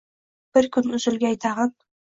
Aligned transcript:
Bir 0.57 0.69
kun 0.77 0.91
uzilgay 1.01 1.39
tayin 1.47 1.75